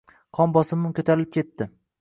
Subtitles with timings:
[0.37, 1.73] Qon bosimim ko'tarilib ketdi.